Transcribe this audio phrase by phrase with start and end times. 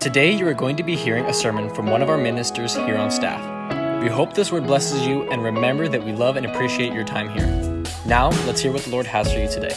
[0.00, 2.96] Today, you are going to be hearing a sermon from one of our ministers here
[2.96, 3.40] on staff.
[4.00, 7.28] We hope this word blesses you and remember that we love and appreciate your time
[7.30, 7.48] here.
[8.06, 9.76] Now, let's hear what the Lord has for you today.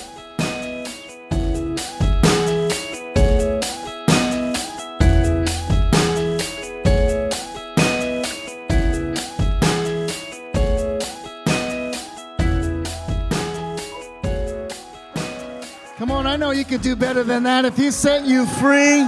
[15.97, 17.65] Come on, I know you could do better than that.
[17.65, 19.07] If He set you free,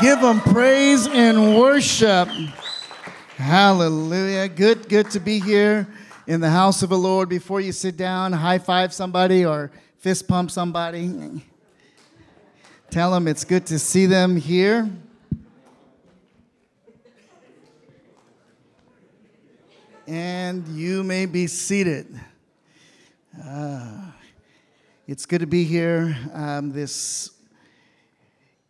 [0.00, 2.28] give Him praise and worship.
[3.36, 4.48] Hallelujah.
[4.48, 5.86] Good, good to be here
[6.26, 7.28] in the house of the Lord.
[7.28, 11.42] Before you sit down, high five somebody or fist pump somebody.
[12.90, 14.90] Tell them it's good to see them here.
[20.06, 22.06] And you may be seated.
[23.42, 24.14] Ah.
[25.08, 27.30] It's good to be here um, this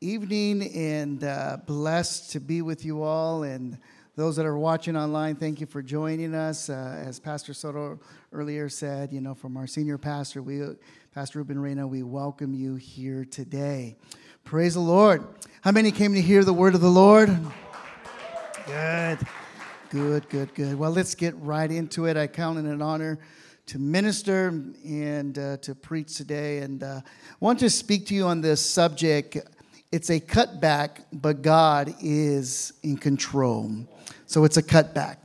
[0.01, 3.45] evening and uh, blessed to be with you all.
[3.45, 3.79] And
[4.15, 6.69] those that are watching online, thank you for joining us.
[6.69, 7.99] Uh, as Pastor Soto
[8.33, 10.63] earlier said, you know, from our senior pastor, we,
[11.15, 13.97] Pastor Ruben Reyna, we welcome you here today.
[14.45, 15.27] Praise the Lord.
[15.63, 17.35] How many came to hear the word of the Lord?
[18.67, 19.19] Good,
[19.91, 20.79] good, good, good.
[20.79, 22.19] Well, let's get right into it.
[22.19, 23.19] I count it an honor
[23.67, 24.49] to minister
[24.85, 26.59] and uh, to preach today.
[26.59, 29.39] And uh, I want to speak to you on this subject.
[29.93, 33.87] It's a cutback, but God is in control.
[34.27, 35.17] So it's a cutback.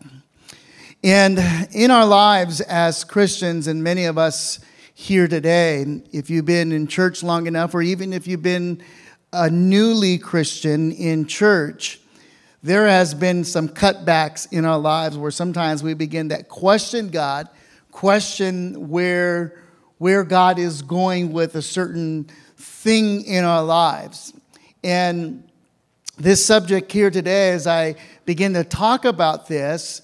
[1.04, 1.40] And
[1.74, 4.60] in our lives as Christians, and many of us
[4.94, 8.84] here today, if you've been in church long enough, or even if you've been
[9.34, 12.00] a newly Christian in church,
[12.62, 17.50] there has been some cutbacks in our lives where sometimes we begin to question God
[17.92, 19.62] question where,
[19.98, 24.34] where God is going with a certain thing in our lives.
[24.84, 25.44] And
[26.18, 30.02] this subject here today, as I begin to talk about this,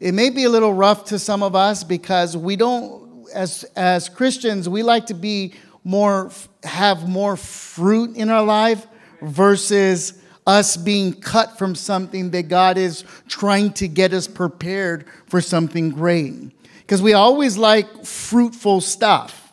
[0.00, 4.08] it may be a little rough to some of us because we don't, as, as
[4.08, 5.54] Christians, we like to be
[5.84, 6.30] more,
[6.62, 8.86] have more fruit in our life
[9.22, 15.40] versus us being cut from something that God is trying to get us prepared for
[15.40, 19.47] something great because we always like fruitful stuff.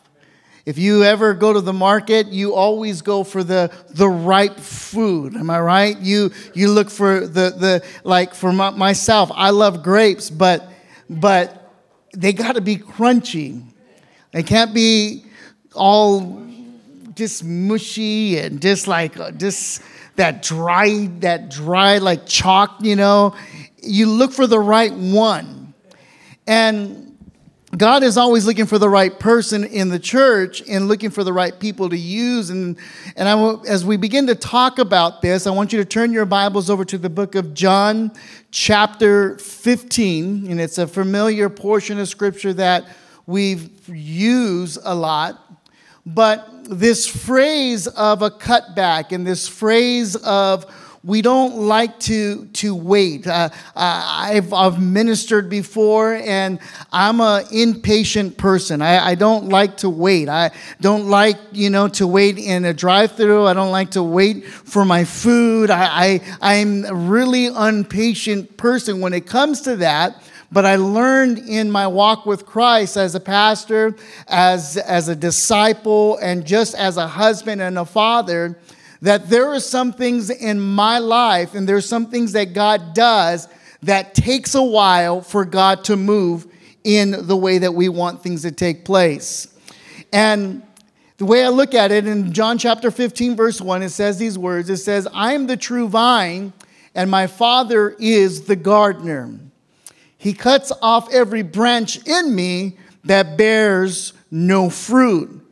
[0.66, 5.36] If you ever go to the market, you always go for the, the ripe food.
[5.36, 5.96] Am I right?
[5.96, 10.68] You, you look for the, the like for my, myself, I love grapes, but,
[11.08, 11.72] but
[12.12, 13.62] they got to be crunchy.
[14.32, 15.24] They can't be
[15.72, 16.44] all
[17.14, 19.82] just mushy and just like uh, just
[20.16, 23.36] that dry, that dry like chalk, you know.
[23.82, 25.74] You look for the right one.
[26.48, 27.05] And
[27.74, 31.32] God is always looking for the right person in the church and looking for the
[31.32, 32.48] right people to use.
[32.48, 32.76] And,
[33.16, 36.26] and I, as we begin to talk about this, I want you to turn your
[36.26, 38.12] Bibles over to the book of John,
[38.52, 40.48] chapter 15.
[40.48, 42.86] And it's a familiar portion of scripture that
[43.26, 45.42] we've used a lot.
[46.06, 50.66] But this phrase of a cutback and this phrase of
[51.06, 53.28] we don't like to, to wait.
[53.28, 56.58] Uh, I've, I've ministered before, and
[56.90, 58.82] I'm an impatient person.
[58.82, 60.28] I, I don't like to wait.
[60.28, 60.50] I
[60.80, 63.46] don't like, you know, to wait in a drive-through.
[63.46, 65.70] I don't like to wait for my food.
[65.70, 70.20] I, I, I'm a really impatient person when it comes to that.
[70.50, 73.94] But I learned in my walk with Christ as a pastor,
[74.26, 78.58] as, as a disciple, and just as a husband and a father
[79.02, 83.48] that there are some things in my life and there's some things that God does
[83.82, 86.46] that takes a while for God to move
[86.84, 89.48] in the way that we want things to take place.
[90.12, 90.62] And
[91.18, 94.38] the way I look at it in John chapter 15, verse 1, it says these
[94.38, 96.52] words It says, I am the true vine,
[96.94, 99.38] and my Father is the gardener.
[100.18, 105.45] He cuts off every branch in me that bears no fruit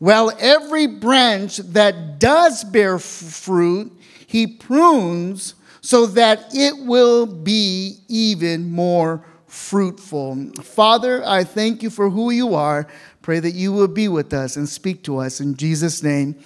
[0.00, 3.92] well, every branch that does bear f- fruit,
[4.26, 10.50] he prunes so that it will be even more fruitful.
[10.62, 12.88] Father, I thank you for who you are.
[13.22, 15.40] Pray that you will be with us and speak to us.
[15.40, 16.36] In Jesus' name,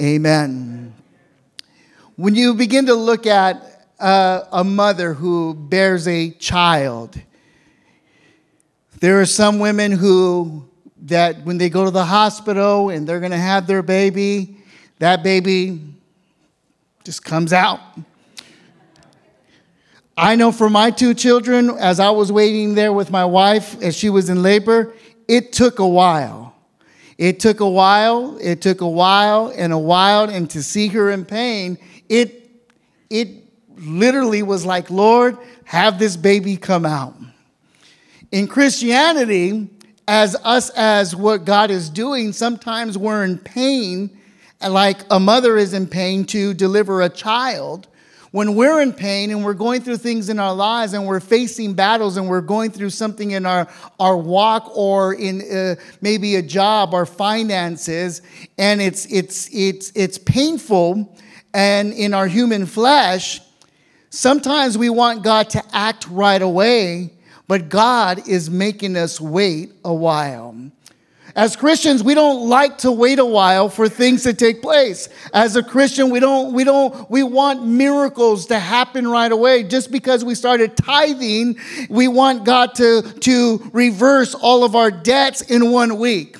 [0.00, 0.94] amen.
[2.16, 7.20] When you begin to look at uh, a mother who bears a child,
[9.00, 10.68] there are some women who
[11.04, 14.56] that when they go to the hospital and they're going to have their baby,
[14.98, 15.80] that baby
[17.04, 17.80] just comes out.
[20.16, 23.96] I know for my two children, as I was waiting there with my wife as
[23.96, 24.94] she was in labor,
[25.28, 26.54] it took a while.
[27.18, 31.10] It took a while, it took a while and a while, and to see her
[31.10, 31.78] in pain,
[32.08, 32.40] it
[33.10, 33.28] it
[33.76, 37.14] literally was like, Lord, have this baby come out.
[38.32, 39.68] In Christianity,
[40.06, 44.10] as us as what God is doing, sometimes we're in pain,
[44.66, 47.88] like a mother is in pain to deliver a child.
[48.30, 51.74] When we're in pain and we're going through things in our lives and we're facing
[51.74, 53.68] battles and we're going through something in our,
[54.00, 58.22] our walk or in uh, maybe a job or finances,
[58.58, 61.16] and it's, it's, it's, it's painful
[61.54, 63.40] and in our human flesh,
[64.10, 67.13] sometimes we want God to act right away
[67.46, 70.54] but God is making us wait a while.
[71.36, 75.08] As Christians, we don't like to wait a while for things to take place.
[75.32, 79.64] As a Christian, we don't, we don't, we want miracles to happen right away.
[79.64, 81.58] Just because we started tithing,
[81.90, 86.36] we want God to, to reverse all of our debts in one week.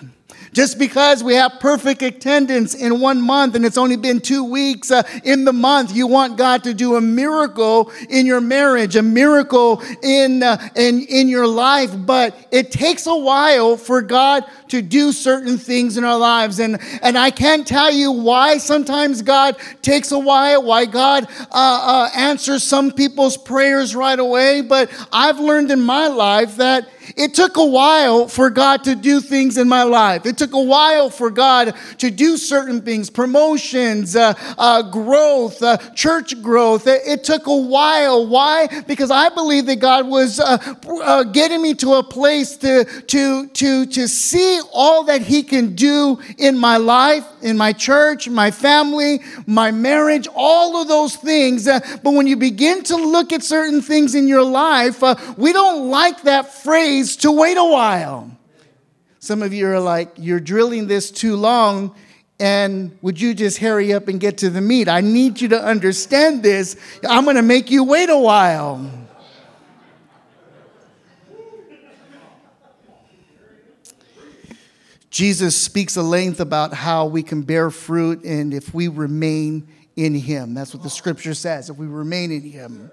[0.54, 4.92] Just because we have perfect attendance in one month and it's only been two weeks
[4.92, 9.02] uh, in the month, you want God to do a miracle in your marriage, a
[9.02, 11.90] miracle in, uh, in, in your life.
[12.06, 16.60] But it takes a while for God to do certain things in our lives.
[16.60, 21.46] And, and I can't tell you why sometimes God takes a while, why God uh,
[21.50, 24.60] uh, answers some people's prayers right away.
[24.60, 29.20] But I've learned in my life that it took a while for God to do
[29.20, 30.26] things in my life.
[30.26, 35.76] It took a while for God to do certain things, promotions, uh, uh, growth, uh,
[35.94, 36.86] church growth.
[36.86, 38.26] It, it, took a while.
[38.26, 38.68] Why?
[38.82, 40.58] Because I believe that God was uh,
[41.02, 45.74] uh, getting me to a place to, to, to, to see all that He can
[45.74, 51.66] do in my life, in my church, my family, my marriage, all of those things.
[51.66, 55.02] Uh, but when you begin to look at certain things in your life,
[55.38, 58.30] we don't like that phrase to wait a while.
[59.18, 61.94] Some of you are like, you're drilling this too long,
[62.38, 64.88] and would you just hurry up and get to the meat?
[64.88, 66.76] I need you to understand this.
[67.08, 68.90] I'm going to make you wait a while.
[75.10, 80.14] Jesus speaks a length about how we can bear fruit and if we remain in
[80.14, 80.54] him.
[80.54, 82.90] That's what the scripture says, if we remain in him.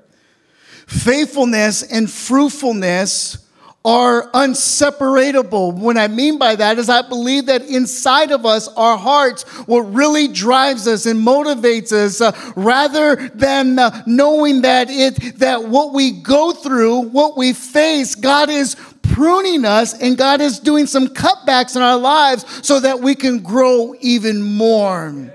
[0.87, 3.47] Faithfulness and fruitfulness
[3.83, 5.71] are unseparable.
[5.71, 9.81] What I mean by that is I believe that inside of us, our hearts, what
[9.81, 15.93] really drives us and motivates us, uh, rather than uh, knowing that it that what
[15.93, 21.07] we go through, what we face, God is pruning us and God is doing some
[21.07, 25.33] cutbacks in our lives so that we can grow even more.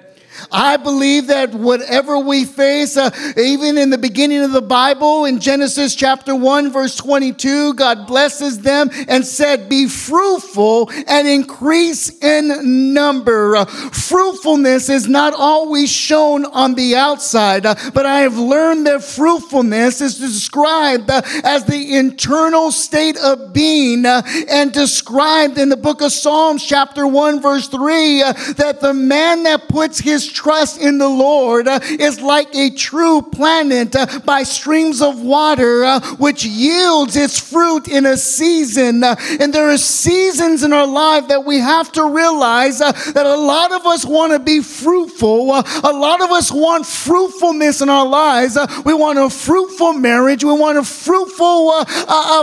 [0.51, 5.41] I believe that whatever we face, uh, even in the beginning of the Bible, in
[5.41, 12.95] Genesis chapter 1, verse 22, God blesses them and said, Be fruitful and increase in
[12.95, 13.57] number.
[13.57, 19.03] Uh, fruitfulness is not always shown on the outside, uh, but I have learned that
[19.03, 25.77] fruitfulness is described uh, as the internal state of being uh, and described in the
[25.77, 30.81] book of Psalms, chapter 1, verse 3, uh, that the man that puts his trust
[30.81, 36.01] in the Lord uh, is like a true plant uh, by streams of water, uh,
[36.17, 39.03] which yields its fruit in a season.
[39.03, 43.27] Uh, and there are seasons in our life that we have to realize uh, that
[43.27, 45.53] a lot of us want to be fruitful.
[45.53, 48.59] Uh, a lot of us want fruitfulness in our lives.
[48.85, 50.45] we want a fruitful marriage.
[50.45, 51.85] We want a fruitful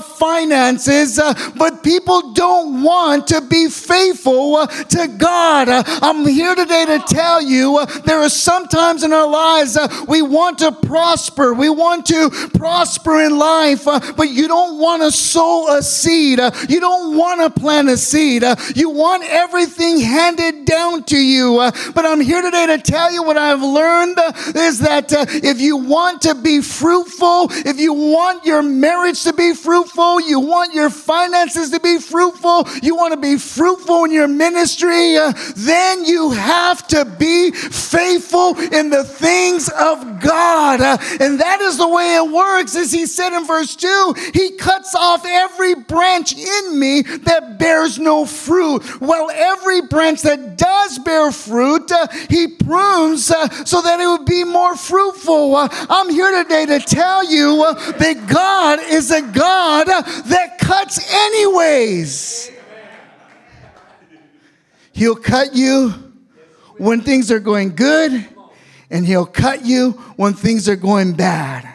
[0.01, 1.19] finances.
[1.55, 5.67] but people don't want to be faithful to God.
[5.69, 7.73] I'm here today to tell you
[8.06, 11.53] there are some times in our lives uh, we want to prosper.
[11.53, 16.39] We want to prosper in life, uh, but you don't want to sow a seed.
[16.39, 18.44] Uh, you don't want to plant a seed.
[18.44, 21.60] Uh, you want everything handed down to you.
[21.60, 25.12] Uh, but I'm here today to tell you what I've learned uh, is that
[25.44, 30.39] if you want to be fruitful, if you want your marriage to be fruitful, you
[30.39, 35.15] want your finances to be fruitful, you want to be fruitful in your ministry,
[35.56, 40.82] then you have to be faithful in the things of God.
[41.20, 42.75] And that is the way it works.
[42.75, 48.00] As he said in verse 2, he cuts off every branch in me that bears
[48.00, 48.84] no fruit.
[49.01, 54.25] While every branch that does bear fruit, uh, he prunes uh, so that it would
[54.25, 55.55] be more fruitful.
[55.55, 57.58] Uh, I'm here today to tell you
[57.98, 62.51] that God is a God that cuts anyways.
[64.93, 66.12] He'll cut you
[66.77, 68.27] when things are going good,
[68.89, 71.73] and He'll cut you when things are going bad.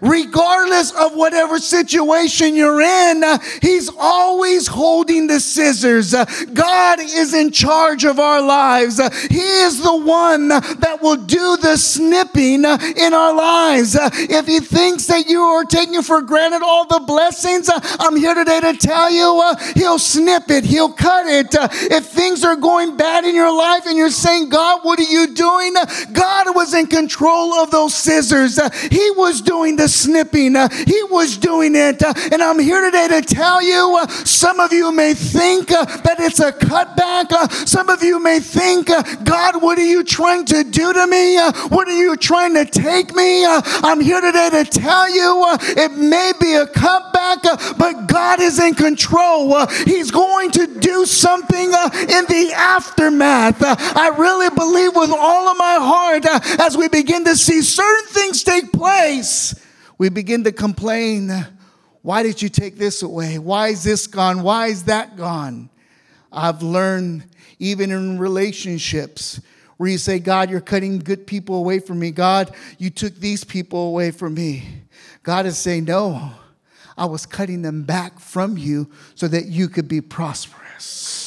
[0.00, 6.14] Regardless of whatever situation you're in, uh, He's always holding the scissors.
[6.14, 9.00] Uh, God is in charge of our lives.
[9.00, 13.96] Uh, he is the one that will do the snipping uh, in our lives.
[13.96, 18.16] Uh, if He thinks that you are taking for granted all the blessings, uh, I'm
[18.16, 19.42] here today to tell you
[19.74, 21.48] He'll snip it, He'll cut it.
[21.92, 25.34] if things are going bad in your life and you're saying, God, what are you
[25.34, 25.74] doing?
[26.12, 28.58] God was in control of those scissors.
[28.90, 30.56] he was doing the snipping.
[30.56, 32.02] Uh, he was doing it.
[32.02, 35.84] Uh, and I'm here today to tell you uh, some of you may think uh,
[35.84, 37.32] that it's a cutback.
[37.32, 41.06] Uh, some of you may think, uh, God, what are you trying to do to
[41.06, 41.36] me?
[41.68, 43.44] what are you trying to take me?
[43.46, 45.44] I'm here today to tell you
[45.76, 47.42] it may be a cutback,
[47.78, 49.66] but God is in control.
[49.84, 53.62] he's going to do something in the aftermath.
[53.62, 56.24] I really believe with all of my heart
[56.60, 59.54] as we begin to see certain things take place
[59.98, 61.30] we begin to complain
[62.02, 63.38] why did you take this away?
[63.38, 64.42] Why is this gone?
[64.42, 65.68] Why is that gone?
[66.32, 67.24] I've learned
[67.58, 69.40] even in relationships
[69.76, 72.12] where you say, God, you're cutting good people away from me.
[72.12, 74.84] God, you took these people away from me.
[75.22, 76.30] God is saying, No,
[76.96, 81.25] I was cutting them back from you so that you could be prosperous.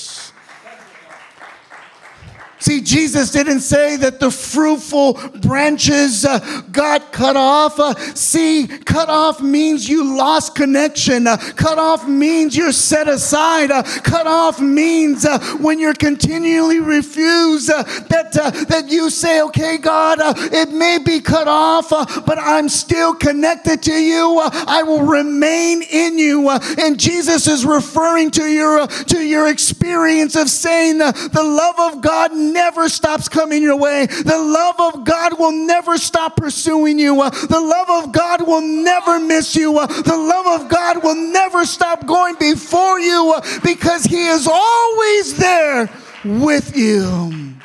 [2.60, 6.39] See, Jesus didn't say that the fruitful branches uh,
[6.74, 7.80] got cut off.
[7.80, 11.25] Uh, see, cut off means you lost connection.
[11.25, 13.72] Uh, cut off means you're set aside.
[13.72, 18.34] Uh, cut off means uh, when you're continually refused uh, that,
[18.68, 20.18] that you say, okay, God,
[20.54, 21.89] it may be cut off,
[22.25, 24.38] but I'm still connected to you.
[24.44, 26.50] I will remain in you.
[26.50, 32.34] and Jesus is referring to your, to your experience of saying the love of God
[32.51, 34.06] never stops coming your way.
[34.06, 37.22] The love of God will never stop pursuing you.
[37.22, 39.77] Uh, the love of God will never miss you.
[39.77, 44.48] Uh, the love of God will never stop going before you uh, because He is
[44.48, 45.89] always there
[46.25, 47.56] with you.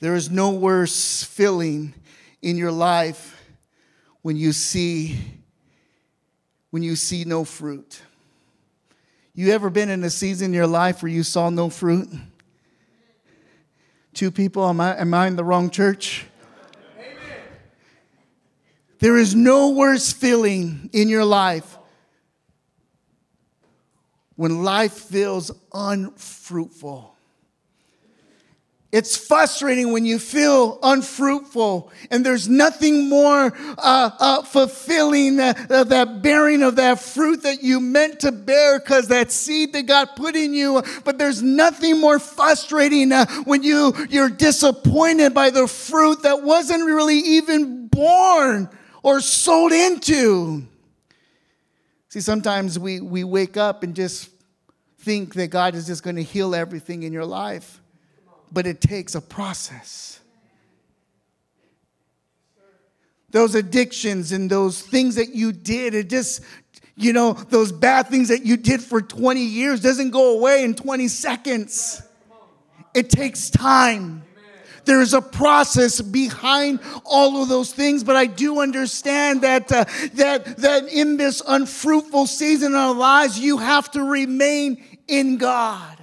[0.00, 1.94] There is no worse feeling
[2.42, 3.42] in your life
[4.22, 5.18] when you see
[6.70, 8.02] when you see no fruit.
[9.32, 12.08] You ever been in a season in your life where you saw no fruit?
[14.14, 16.24] Two people, am I, am I in the wrong church?
[16.96, 17.16] Amen.
[19.00, 21.76] There is no worse feeling in your life
[24.36, 27.13] when life feels unfruitful.
[28.94, 36.22] It's frustrating when you feel unfruitful and there's nothing more uh, uh, fulfilling uh, that
[36.22, 40.36] bearing of that fruit that you meant to bear because that seed that God put
[40.36, 40.80] in you.
[41.02, 46.84] But there's nothing more frustrating uh, when you, you're disappointed by the fruit that wasn't
[46.84, 48.68] really even born
[49.02, 50.68] or sold into.
[52.10, 54.30] See, sometimes we, we wake up and just
[55.00, 57.80] think that God is just going to heal everything in your life
[58.54, 60.20] but it takes a process.
[63.30, 66.42] Those addictions and those things that you did, it just,
[66.96, 70.74] you know, those bad things that you did for 20 years doesn't go away in
[70.74, 72.00] 20 seconds.
[72.94, 74.22] It takes time.
[74.84, 79.84] There is a process behind all of those things, but I do understand that, uh,
[80.14, 85.93] that, that in this unfruitful season of our lives, you have to remain in God.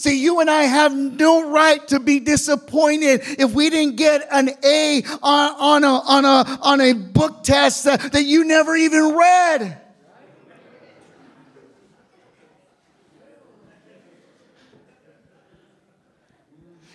[0.00, 4.50] See, you and I have no right to be disappointed if we didn't get an
[4.64, 9.16] A on, on, a, on, a, on a book test that, that you never even
[9.16, 9.80] read.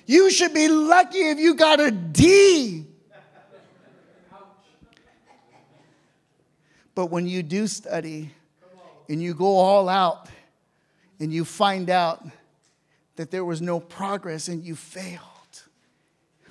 [0.06, 2.86] You should be lucky if you got a D.
[6.96, 8.32] But when you do study
[9.10, 10.30] and you go all out
[11.20, 12.26] and you find out
[13.16, 15.22] that there was no progress and you failed.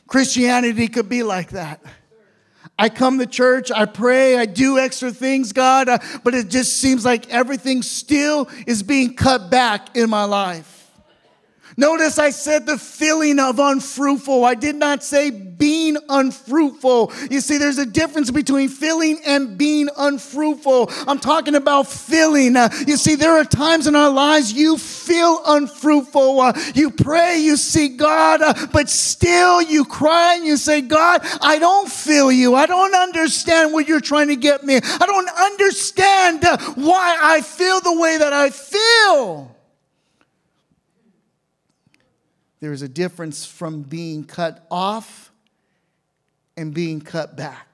[0.06, 1.82] Christianity could be like that.
[2.78, 6.78] I come to church, I pray, I do extra things, God, uh, but it just
[6.78, 10.81] seems like everything still is being cut back in my life.
[11.76, 14.44] Notice I said the feeling of unfruitful.
[14.44, 17.12] I did not say being unfruitful.
[17.30, 20.90] You see, there's a difference between feeling and being unfruitful.
[21.06, 22.56] I'm talking about feeling.
[22.56, 26.40] Uh, you see, there are times in our lives you feel unfruitful.
[26.40, 31.20] Uh, you pray, you seek God, uh, but still you cry and you say, God,
[31.40, 32.54] I don't feel you.
[32.54, 34.76] I don't understand what you're trying to get me.
[34.76, 39.56] I don't understand why I feel the way that I feel.
[42.62, 45.32] There is a difference from being cut off
[46.56, 47.71] and being cut back.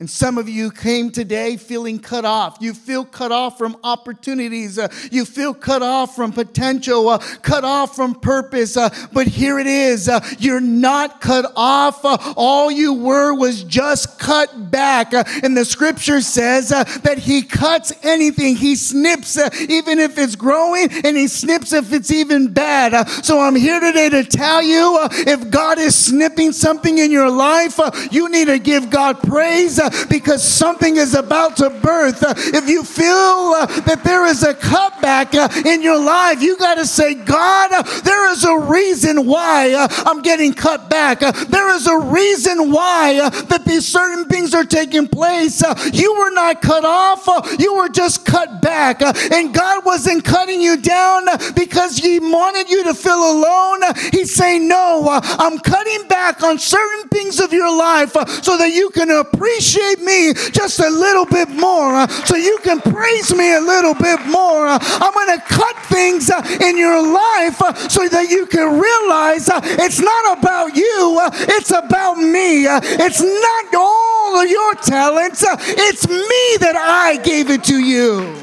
[0.00, 2.56] And some of you came today feeling cut off.
[2.58, 4.78] You feel cut off from opportunities.
[4.78, 8.78] Uh, you feel cut off from potential, uh, cut off from purpose.
[8.78, 10.08] Uh, but here it is.
[10.08, 12.02] Uh, you're not cut off.
[12.02, 15.12] Uh, all you were was just cut back.
[15.12, 18.56] Uh, and the scripture says that he cuts anything.
[18.56, 19.36] He snips
[19.68, 23.06] even if it's growing and he snips if it's even bad.
[23.22, 27.78] so I'm here today to tell you if God is snipping something in your life,
[28.10, 29.78] you need to give God praise
[30.08, 32.22] because something is about to birth.
[32.54, 36.76] If you feel uh, that there is a cutback uh, in your life, you got
[36.76, 41.22] to say, God, uh, there is a reason why uh, I'm getting cut back.
[41.22, 45.62] Uh, there is a reason why uh, that these certain things are taking place.
[45.92, 47.26] You were not cut off,
[47.58, 49.02] you were just cut back.
[49.32, 53.80] And God wasn't cutting you down because He wanted you to feel alone.
[54.12, 58.90] He's saying, No, I'm cutting back on certain things of your life so that you
[58.90, 63.54] can appreciate appreciate me just a little bit more, uh, so you can praise me
[63.54, 64.66] a little bit more.
[64.66, 67.58] Uh, I'm going to cut things uh, in your life
[67.90, 72.66] so that you can realize it's not about you, it's about me.
[72.66, 78.39] it's not all of your talents, it's me that I gave it to you.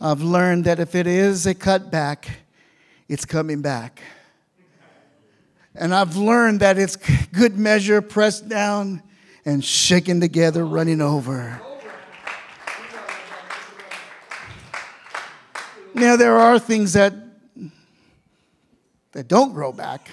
[0.00, 2.28] I've learned that if it is a cutback,
[3.08, 4.02] it's coming back.
[5.74, 9.02] And I've learned that it's good measure, pressed down
[9.44, 11.60] and shaken together, running over.
[15.94, 17.14] Now, there are things that,
[19.12, 20.08] that don't grow back.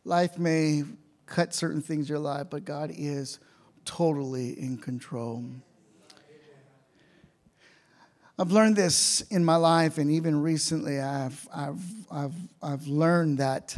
[0.07, 0.83] Life may
[1.25, 3.39] cut certain things in your life, but God is
[3.85, 5.43] totally in control.
[8.37, 13.75] I've learned this in my life, and even recently, I've, I've, I've, I've learned that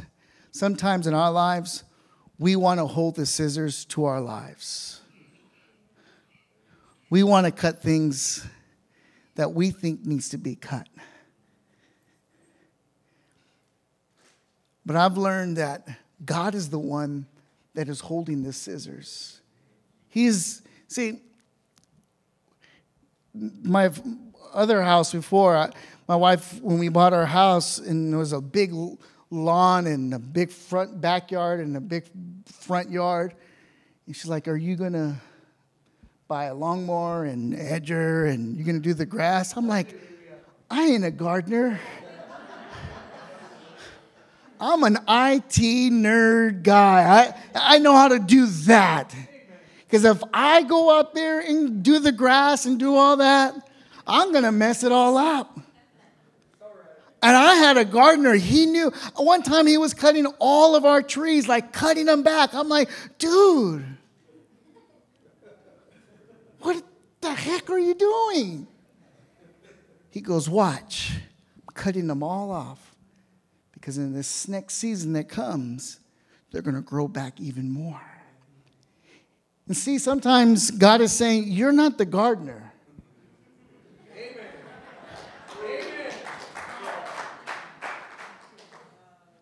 [0.51, 1.85] sometimes in our lives,
[2.37, 4.99] we want to hold the scissors to our lives.
[7.09, 8.45] We want to cut things
[9.35, 10.89] that we think needs to be cut.
[14.85, 15.87] But I've learned that
[16.25, 17.25] God is the one
[17.73, 19.39] that is holding the scissors.
[20.09, 21.19] He's, see,
[23.33, 23.91] my
[24.53, 25.69] other house before,
[26.07, 28.73] my wife, when we bought our house, and there was a big
[29.29, 32.05] lawn and a big front backyard and a big
[32.45, 33.33] front yard,
[34.05, 35.15] and she's like, Are you going to
[36.27, 39.55] buy a lawnmower and edger and you're going to do the grass?
[39.55, 39.95] I'm like,
[40.69, 41.79] I ain't a gardener.
[44.59, 47.33] I'm an IT nerd guy.
[47.53, 49.13] I, I know how to do that.
[49.79, 53.55] Because if I go up there and do the grass and do all that,
[54.05, 55.59] I'm going to mess it all up.
[57.21, 58.91] And I had a gardener, he knew.
[59.15, 62.53] One time he was cutting all of our trees, like cutting them back.
[62.53, 63.85] I'm like, dude,
[66.59, 66.83] what
[67.21, 68.67] the heck are you doing?
[70.09, 71.13] He goes, watch,
[71.67, 72.86] I'm cutting them all off.
[73.87, 76.01] Because in this next season that comes,
[76.51, 78.01] they're going to grow back even more.
[79.65, 82.73] And see, sometimes God is saying, You're not the gardener.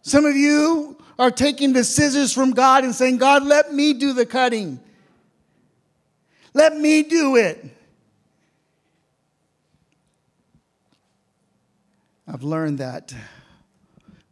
[0.04, 4.14] Some of you are taking the scissors from God and saying, God, let me do
[4.14, 4.80] the cutting.
[6.54, 7.66] Let me do it.
[12.28, 13.12] I've learned that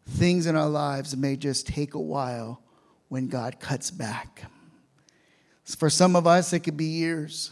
[0.08, 2.62] things in our lives may just take a while
[3.10, 4.44] when God cuts back.
[5.66, 7.52] For some of us, it could be years.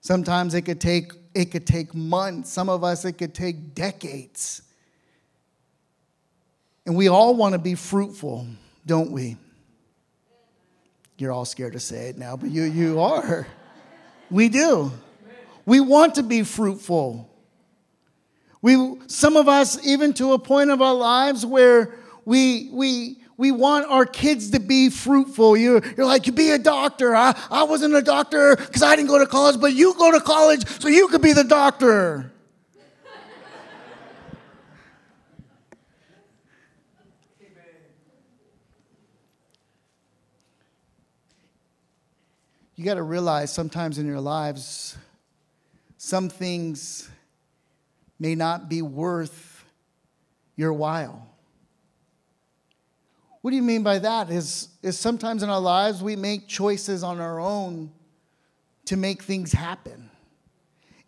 [0.00, 2.52] Sometimes it could take it could take months.
[2.52, 4.62] Some of us it could take decades.
[6.86, 8.46] And we all want to be fruitful,
[8.86, 9.36] don't we?
[11.16, 13.46] You're all scared to say it now, but you you are.
[14.30, 14.92] We do.
[15.66, 17.30] We want to be fruitful.
[18.64, 23.52] We, some of us, even to a point of our lives where we, we, we
[23.52, 25.54] want our kids to be fruitful.
[25.54, 27.14] You're, you're like, you be a doctor.
[27.14, 30.18] I, I wasn't a doctor because I didn't go to college, but you go to
[30.18, 32.32] college so you could be the doctor.
[42.76, 44.96] you got to realize sometimes in your lives,
[45.98, 47.10] some things
[48.24, 49.66] may not be worth
[50.56, 51.28] your while.
[53.42, 54.30] What do you mean by that?
[54.30, 57.92] Is, is sometimes in our lives we make choices on our own
[58.86, 60.08] to make things happen.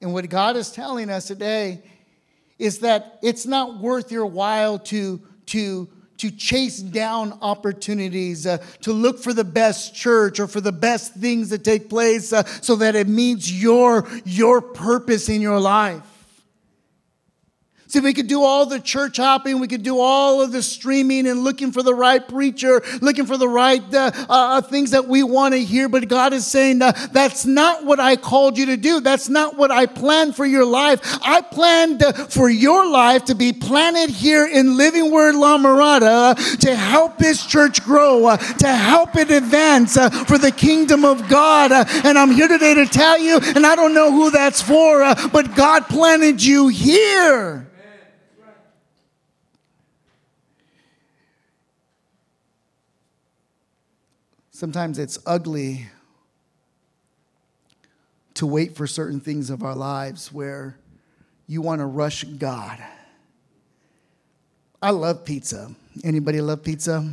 [0.03, 1.83] And what God is telling us today
[2.59, 8.93] is that it's not worth your while to, to, to chase down opportunities, uh, to
[8.93, 12.77] look for the best church or for the best things that take place uh, so
[12.77, 16.03] that it meets your, your purpose in your life.
[17.89, 21.29] See, we could do all the church hopping, we could do all of the streaming
[21.29, 25.23] and looking for the right preacher, looking for the right uh, uh, things that we
[25.23, 25.89] want to hear.
[25.89, 29.01] But God is saying, uh, that's not what I called you to do.
[29.01, 31.01] That's not what I planned for your life.
[31.23, 36.59] I planned uh, for your life to be planted here in Living Word La Mirada
[36.59, 41.29] to help this church grow, uh, to help it advance uh, for the kingdom of
[41.29, 41.71] God.
[41.71, 45.55] and I'm here today to tell you, and I don't know who that's for, but
[45.55, 47.69] God planted you here.
[54.57, 55.87] Sometimes it's ugly
[58.33, 60.79] to wait for certain things of our lives where
[61.47, 62.83] you want to rush God.
[64.81, 65.75] I love pizza.
[66.03, 67.07] Anybody love pizza?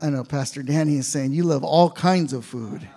[0.00, 2.88] I know Pastor Danny is saying you love all kinds of food.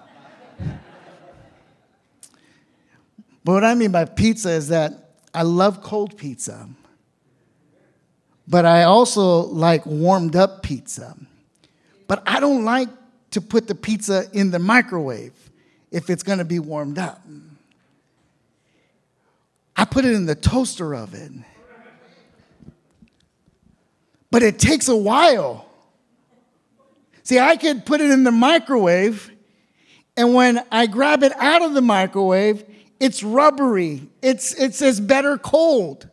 [3.43, 6.69] But what I mean by pizza is that I love cold pizza,
[8.47, 11.17] but I also like warmed up pizza.
[12.07, 12.89] But I don't like
[13.31, 15.33] to put the pizza in the microwave
[15.91, 17.21] if it's going to be warmed up.
[19.75, 21.45] I put it in the toaster oven.
[24.31, 25.69] But it takes a while.
[27.23, 29.29] See, I could put it in the microwave,
[30.15, 32.63] and when I grab it out of the microwave,
[32.99, 34.07] it's rubbery.
[34.21, 36.09] It's, it says better cold.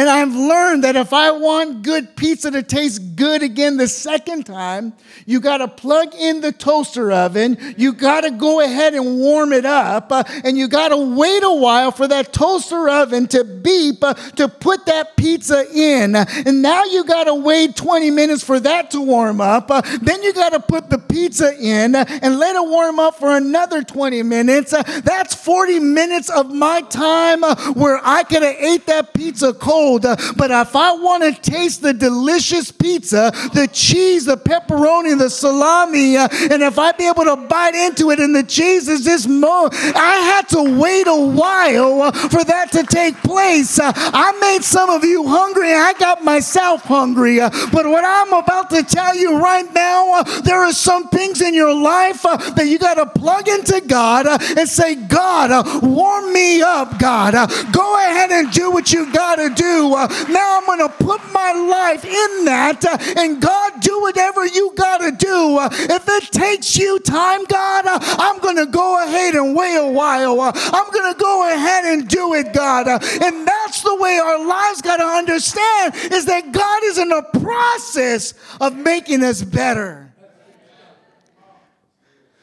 [0.00, 4.46] And I've learned that if I want good pizza to taste good again the second
[4.46, 4.94] time,
[5.26, 7.58] you got to plug in the toaster oven.
[7.76, 10.10] You got to go ahead and warm it up.
[10.10, 14.14] Uh, and you got to wait a while for that toaster oven to beep uh,
[14.36, 16.16] to put that pizza in.
[16.16, 19.70] And now you got to wait 20 minutes for that to warm up.
[19.70, 23.36] Uh, then you got to put the pizza in and let it warm up for
[23.36, 24.72] another 20 minutes.
[24.72, 29.52] Uh, that's 40 minutes of my time uh, where I could have ate that pizza
[29.52, 30.06] cold cold.
[30.06, 35.30] Uh, but if I want to taste the delicious pizza, the cheese, the pepperoni, the
[35.30, 39.04] salami, uh, and if I be able to bite into it and the cheese is
[39.04, 43.78] just more, I had to wait a while uh, for that to take place.
[43.78, 45.72] Uh, I made some of you hungry.
[45.72, 47.40] I got myself hungry.
[47.40, 51.40] Uh, but what I'm about to tell you right now, uh, there are some things
[51.40, 55.50] in your life that you got to plug into God and say, God,
[55.82, 57.34] warm me up, God.
[57.72, 59.69] Go ahead and do what you got to do.
[59.70, 62.84] Uh, now I'm going to put my life in that.
[62.84, 65.58] Uh, and God, do whatever you got to do.
[65.58, 69.90] Uh, if it takes you time, God, I'm going to go ahead and wait a
[69.90, 70.40] while.
[70.40, 72.88] I'm going to go ahead and do it, God.
[72.88, 77.22] And that's the way our lives got to understand is that God is in the
[77.40, 80.12] process of making us better.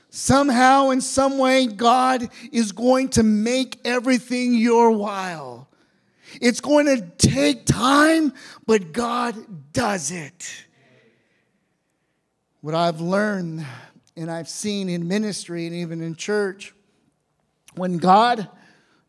[0.10, 5.67] Somehow, in some way, God is going to make everything your while.
[6.42, 8.34] It's going to take time,
[8.66, 10.66] but God does it.
[12.62, 13.66] What I've learned
[14.16, 16.74] and I've seen in ministry and even in church,
[17.76, 18.50] when God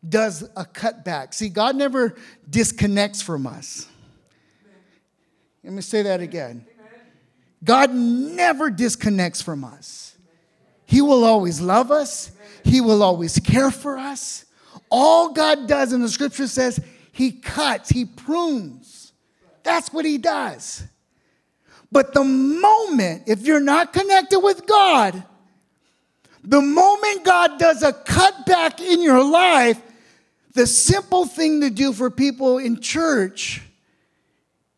[0.07, 2.15] does a cutback, see, God never
[2.49, 3.87] disconnects from us.
[5.63, 6.65] Let me say that again.
[7.63, 10.15] God never disconnects from us.
[10.85, 12.31] He will always love us,
[12.63, 14.45] He will always care for us.
[14.89, 16.79] All God does in the scripture says,
[17.19, 19.11] he cuts, he prunes.
[19.63, 20.85] That's what he does.
[21.91, 25.21] But the moment, if you're not connected with God,
[26.45, 29.81] the moment God does a cutback in your life,
[30.53, 33.63] the simple thing to do for people in church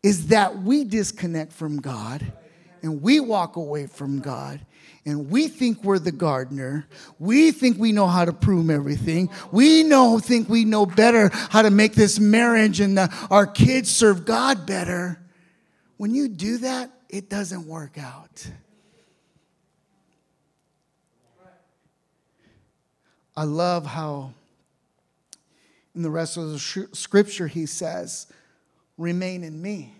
[0.02, 2.32] is that we disconnect from God
[2.82, 4.58] and we walk away from God
[5.04, 6.86] and we think we're the gardener.
[7.18, 9.30] We think we know how to prune everything.
[9.50, 13.90] We know think we know better how to make this marriage and the, our kids
[13.90, 15.18] serve God better.
[15.96, 18.46] When you do that, it doesn't work out.
[23.36, 24.34] I love how
[25.94, 28.26] in the rest of the scripture he says,
[28.96, 29.94] remain in me.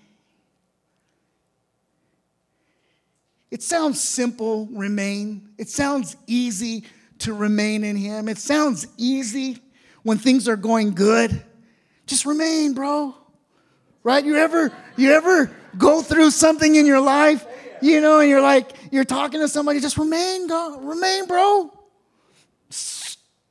[3.53, 5.51] It sounds simple, remain.
[5.59, 6.85] It sounds easy
[7.19, 8.31] to remain in Him.
[8.31, 9.59] It sounds easy
[10.05, 11.45] when things are going good.
[12.07, 13.15] Just remain, bro.
[14.03, 14.25] Right?
[14.25, 17.45] You ever you ever go through something in your life,
[17.83, 21.71] you know, and you're like you're talking to somebody, just remain, God, remain, bro.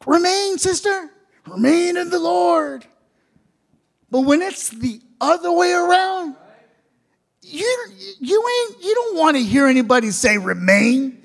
[0.07, 1.11] Remain, sister.
[1.45, 2.87] Remain in the Lord.
[4.09, 6.37] But when it's the other way around,
[7.51, 7.87] you,
[8.19, 11.21] you ain't you don't want to hear anybody say remain.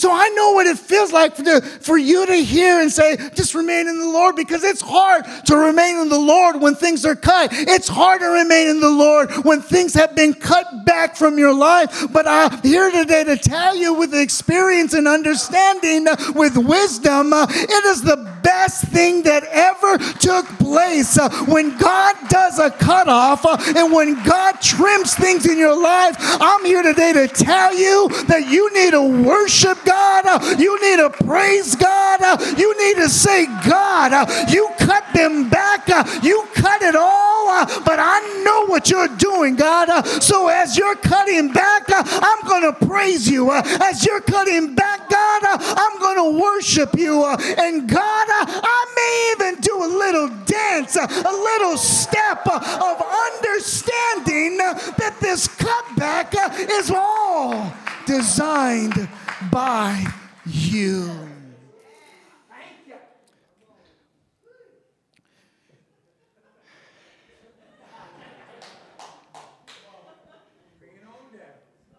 [0.00, 3.54] So I know what it feels like for, for you to hear and say, just
[3.54, 7.14] remain in the Lord because it's hard to remain in the Lord when things are
[7.14, 7.50] cut.
[7.52, 11.52] It's hard to remain in the Lord when things have been cut back from your
[11.52, 12.06] life.
[12.14, 17.84] But I'm here today to tell you with experience and understanding, with wisdom, uh, it
[17.84, 21.18] is the best thing that ever took place.
[21.18, 26.16] Uh, when God does a cutoff uh, and when God trims things in your life,
[26.18, 30.26] I'm here today to tell you that you need to worship God.
[30.26, 32.22] Uh, you need to praise God.
[32.22, 35.88] Uh, you need to say, God, you cut them back.
[36.22, 37.66] You cut it all.
[37.84, 40.04] But I know what you're doing, God.
[40.22, 43.52] So as you're cutting back, I'm going to praise you.
[43.52, 47.24] As you're cutting back, God, I'm going to worship you.
[47.26, 53.02] And God, I may even do a little dance, a little step of
[53.34, 56.34] understanding that this cutback
[56.70, 57.72] is all
[58.06, 59.08] designed
[59.50, 60.06] by
[60.46, 61.10] you.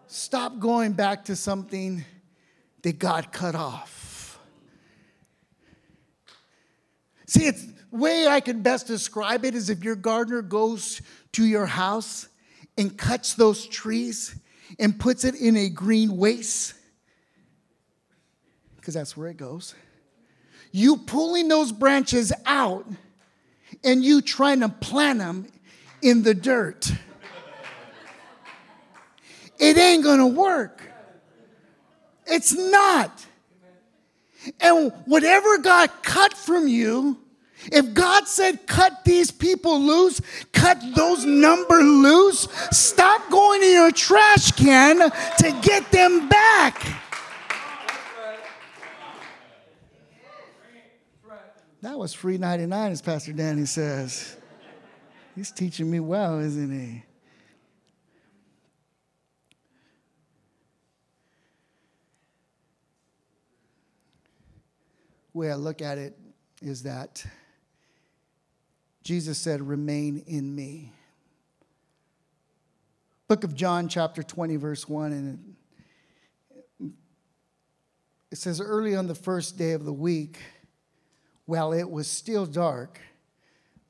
[0.06, 2.06] Stop going back to something
[2.80, 4.01] that God cut off.
[7.42, 11.02] See, it's way I can best describe it is if your gardener goes
[11.32, 12.28] to your house
[12.78, 14.36] and cuts those trees
[14.78, 16.74] and puts it in a green waste
[18.76, 19.74] because that's where it goes.
[20.70, 22.86] You pulling those branches out
[23.82, 25.48] and you trying to plant them
[26.00, 26.92] in the dirt.
[29.58, 30.80] It ain't gonna work.
[32.24, 33.26] It's not.
[34.60, 37.18] And whatever got cut from you,
[37.70, 40.20] if God said, cut these people loose,
[40.52, 44.98] cut those number loose, stop going to your trash can
[45.38, 46.84] to get them back.
[51.82, 54.36] That was free 99, as Pastor Danny says.
[55.34, 57.02] He's teaching me well, isn't he?
[65.34, 66.16] way I look at it
[66.60, 67.24] is that
[69.02, 70.92] Jesus said, Remain in me.
[73.28, 75.56] Book of John, chapter 20, verse 1, and
[78.30, 80.38] it says, Early on the first day of the week,
[81.46, 83.00] while it was still dark,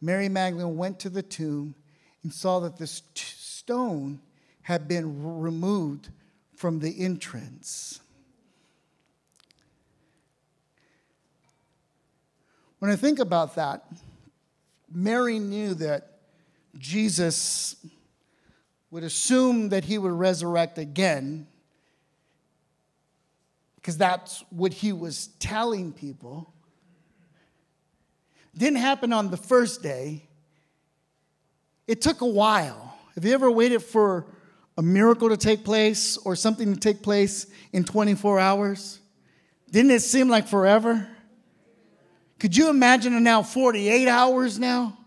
[0.00, 1.74] Mary Magdalene went to the tomb
[2.22, 4.20] and saw that the stone
[4.62, 6.08] had been removed
[6.56, 8.00] from the entrance.
[12.78, 13.84] When I think about that,
[14.94, 16.18] Mary knew that
[16.78, 17.76] Jesus
[18.90, 21.46] would assume that he would resurrect again
[23.76, 26.52] because that's what he was telling people.
[28.56, 30.28] Didn't happen on the first day.
[31.88, 32.96] It took a while.
[33.14, 34.26] Have you ever waited for
[34.78, 39.00] a miracle to take place or something to take place in 24 hours?
[39.70, 41.08] Didn't it seem like forever?
[42.42, 44.98] Could you imagine now 48 hours now?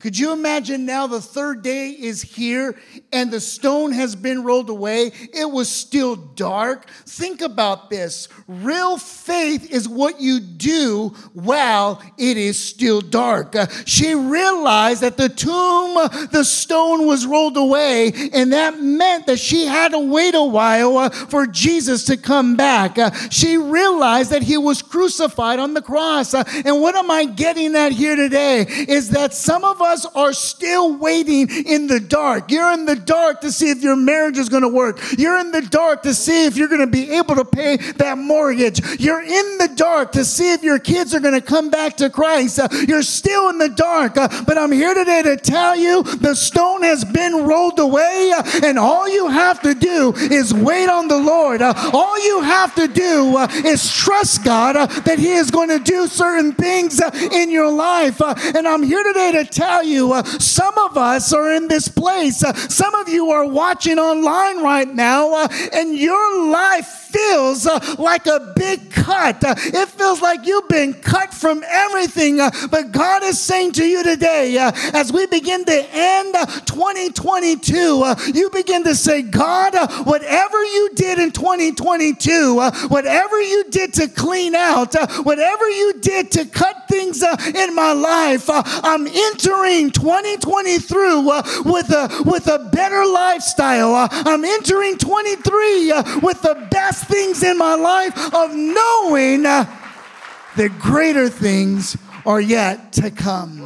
[0.00, 2.76] Could you imagine now the third day is here
[3.12, 5.10] and the stone has been rolled away?
[5.34, 6.88] It was still dark.
[7.04, 8.28] Think about this.
[8.46, 13.56] Real faith is what you do while it is still dark.
[13.86, 15.94] She realized that the tomb,
[16.30, 20.96] the stone was rolled away, and that meant that she had to wait a while
[20.96, 22.98] uh, for Jesus to come back.
[22.98, 26.34] Uh, she realized that he was crucified on the cross.
[26.34, 30.06] Uh, and what am I getting at here today is that some of us us
[30.14, 32.50] are still waiting in the dark.
[32.50, 35.00] You're in the dark to see if your marriage is going to work.
[35.16, 38.18] You're in the dark to see if you're going to be able to pay that
[38.18, 38.80] mortgage.
[39.00, 42.10] You're in the dark to see if your kids are going to come back to
[42.10, 42.58] Christ.
[42.58, 44.16] Uh, you're still in the dark.
[44.16, 48.42] Uh, but I'm here today to tell you the stone has been rolled away, uh,
[48.62, 51.62] and all you have to do is wait on the Lord.
[51.62, 55.68] Uh, all you have to do uh, is trust God uh, that He is going
[55.68, 57.00] to do certain things
[57.32, 58.20] in your life.
[58.20, 61.88] and I'm here today to tell tell you, uh, some of us are in this
[61.88, 62.42] place.
[62.42, 67.96] Uh, some of you are watching online right now, uh, and your life feels uh,
[67.98, 69.42] like a big cut.
[69.42, 72.40] Uh, it feels like you've been cut from everything.
[72.40, 76.46] Uh, but God is saying to you today, uh, as we begin to end uh,
[76.66, 83.64] 2022, uh, you begin to say, God, uh, whatever you did in 2022, whatever you
[83.70, 84.94] did to clean out,
[85.24, 91.16] whatever you did to cut things in my life, I'm entering 2023
[91.64, 94.08] with a, with a better lifestyle.
[94.10, 95.92] I'm entering 23
[96.22, 103.10] with the best things in my life of knowing that greater things are yet to
[103.10, 103.64] come.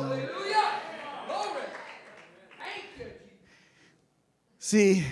[4.58, 5.04] See,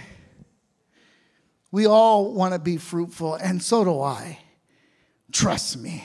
[1.70, 4.38] we all want to be fruitful, and so do I.
[5.33, 6.04] Trust me.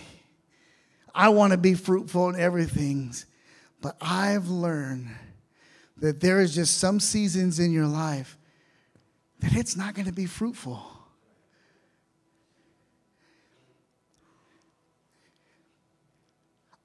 [1.13, 3.13] I want to be fruitful in everything,
[3.81, 5.09] but I've learned
[5.97, 8.37] that there is just some seasons in your life
[9.39, 10.83] that it's not going to be fruitful.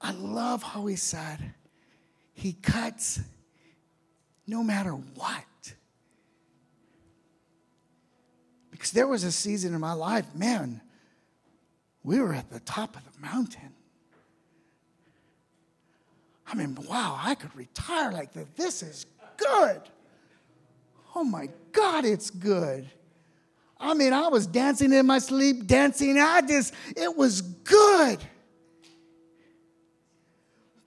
[0.01, 1.53] I love how he said,
[2.33, 3.19] He cuts
[4.47, 5.45] no matter what.
[8.71, 10.81] Because there was a season in my life, man,
[12.03, 13.73] we were at the top of the mountain.
[16.47, 18.55] I mean, wow, I could retire like that.
[18.55, 19.05] This is
[19.37, 19.81] good.
[21.15, 22.89] Oh my God, it's good.
[23.79, 26.19] I mean, I was dancing in my sleep, dancing.
[26.19, 28.19] I just, it was good.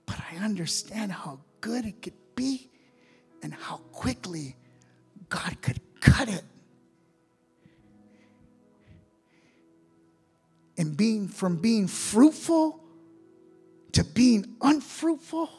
[0.05, 2.69] But I understand how good it could be
[3.41, 4.55] and how quickly
[5.29, 6.43] God could cut it.
[10.77, 12.79] And being from being fruitful
[13.93, 15.49] to being unfruitful,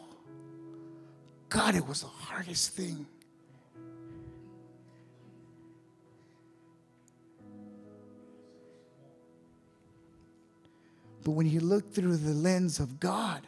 [1.49, 3.07] God, it was the hardest thing.
[11.25, 13.43] But when you look through the lens of God,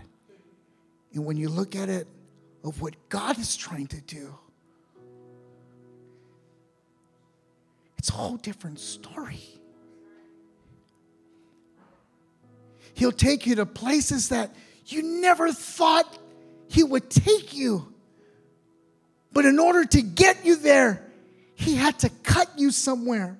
[1.15, 2.07] and when you look at it
[2.65, 4.35] of what God is trying to do,
[7.97, 9.43] it's a whole different story.
[12.95, 14.55] He'll take you to places that
[14.87, 16.19] you never thought
[16.69, 17.93] He would take you.
[19.33, 21.07] But in order to get you there,
[21.55, 23.39] He had to cut you somewhere.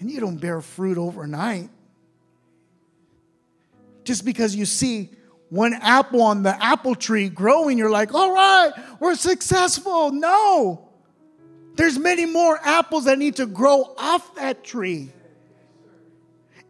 [0.00, 1.70] And you don't bear fruit overnight.
[4.04, 5.10] Just because you see
[5.50, 10.10] one apple on the apple tree growing, you're like, all right, we're successful.
[10.12, 10.88] No.
[11.74, 15.10] There's many more apples that need to grow off that tree.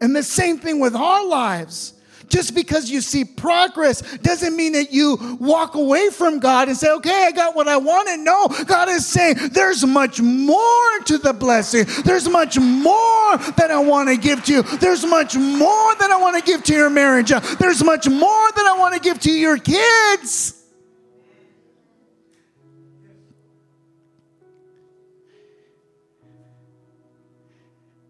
[0.00, 1.94] And the same thing with our lives.
[2.28, 6.90] Just because you see progress doesn't mean that you walk away from God and say,
[6.92, 8.20] okay, I got what I wanted.
[8.20, 11.86] No, God is saying there's much more to the blessing.
[12.04, 14.62] There's much more that I want to give to you.
[14.62, 17.32] There's much more that I want to give to your marriage.
[17.58, 18.20] There's much more
[18.52, 20.54] that I want to give to your kids.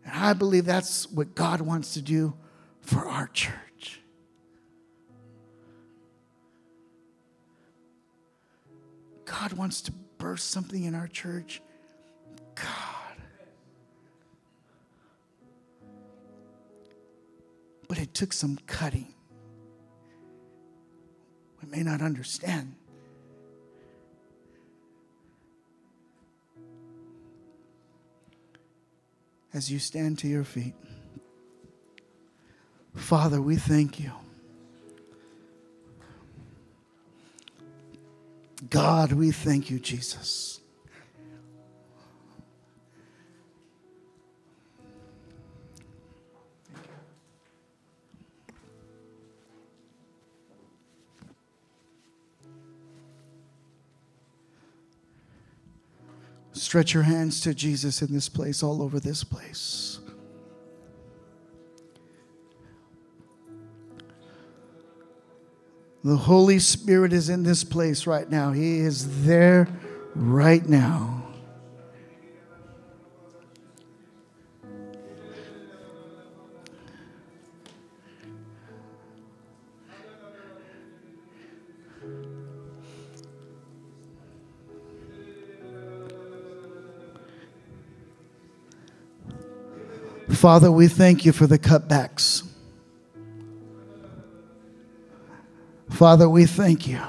[0.04, 2.34] And I believe that's what God wants to do
[2.80, 3.67] for our church.
[9.28, 11.60] God wants to burst something in our church.
[12.54, 12.64] God.
[17.88, 19.14] But it took some cutting.
[21.62, 22.74] We may not understand.
[29.52, 30.74] As you stand to your feet,
[32.94, 34.12] Father, we thank you.
[38.70, 40.60] God, we thank you, Jesus.
[56.52, 59.97] Stretch your hands to Jesus in this place, all over this place.
[66.08, 68.52] The Holy Spirit is in this place right now.
[68.52, 69.68] He is there
[70.14, 71.22] right now.
[90.30, 92.47] Father, we thank you for the cutbacks.
[95.98, 97.00] Father, we thank you.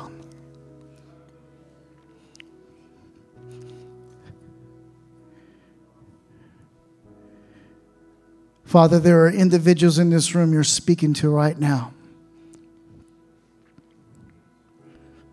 [8.66, 11.94] Father, there are individuals in this room you're speaking to right now.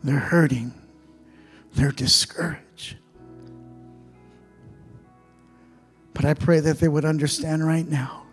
[0.04, 0.74] They're hurting,
[1.76, 2.96] they're discouraged.
[6.12, 8.24] But I pray that they would understand right now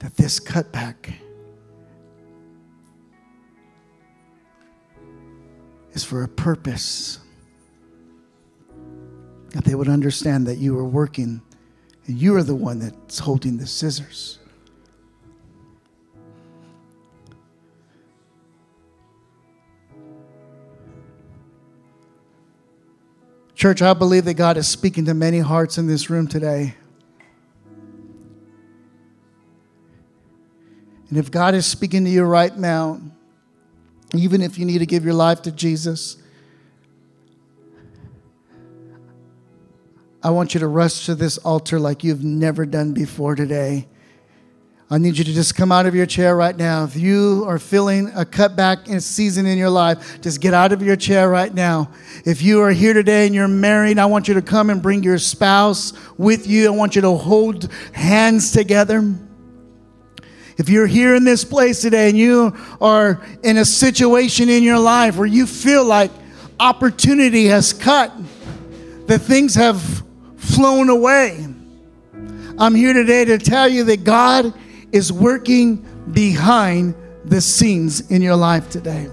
[0.00, 1.14] that this cutback
[5.92, 7.18] is for a purpose.
[9.50, 11.42] That they would understand that you are working
[12.06, 14.38] and you are the one that's holding the scissors.
[23.54, 26.74] Church, I believe that God is speaking to many hearts in this room today.
[31.10, 33.00] And if God is speaking to you right now,
[34.14, 36.16] even if you need to give your life to Jesus,
[40.22, 43.86] I want you to rush to this altar like you've never done before today.
[44.92, 46.82] I need you to just come out of your chair right now.
[46.82, 50.82] If you are feeling a cutback in season in your life, just get out of
[50.82, 51.92] your chair right now.
[52.26, 55.04] If you are here today and you're married, I want you to come and bring
[55.04, 56.66] your spouse with you.
[56.66, 59.14] I want you to hold hands together.
[60.60, 64.78] If you're here in this place today and you are in a situation in your
[64.78, 66.10] life where you feel like
[66.60, 68.12] opportunity has cut,
[69.06, 69.80] that things have
[70.36, 71.46] flown away,
[72.58, 74.52] I'm here today to tell you that God
[74.92, 75.76] is working
[76.12, 76.94] behind
[77.24, 79.08] the scenes in your life today.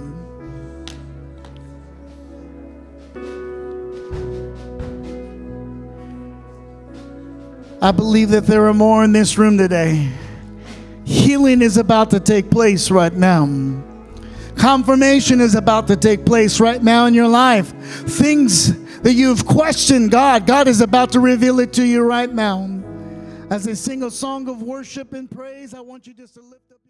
[7.81, 10.11] I believe that there are more in this room today.
[11.07, 13.45] Healing is about to take place right now.
[14.57, 17.69] Confirmation is about to take place right now in your life.
[17.69, 22.83] Things that you've questioned God, God is about to reveal it to you right now.
[23.49, 26.73] As they sing a song of worship and praise, I want you just to lift
[26.73, 26.86] up.